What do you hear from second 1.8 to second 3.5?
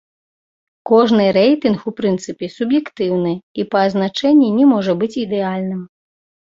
у прынцыпе суб'ектыўны